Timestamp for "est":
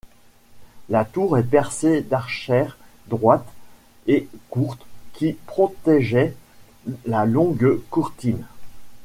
1.37-1.43